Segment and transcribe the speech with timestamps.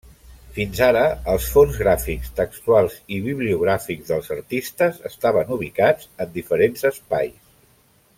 [0.53, 1.01] Fins ara,
[1.33, 7.37] els fons gràfics, textuals i bibliogràfics dels artistes estaven ubicats en diferents espais.